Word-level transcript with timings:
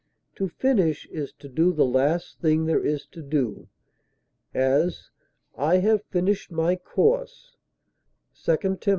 To 0.37 0.49
finish 0.49 1.05
is 1.11 1.31
to 1.33 1.47
do 1.47 1.71
the 1.73 1.85
last 1.85 2.39
thing 2.39 2.65
there 2.65 2.83
is 2.83 3.05
to 3.11 3.21
do; 3.21 3.67
as, 4.51 5.11
"I 5.55 5.77
have 5.77 6.01
finished 6.05 6.51
my 6.51 6.75
course," 6.75 7.55
_2 8.35 8.79
Tim. 8.79 8.79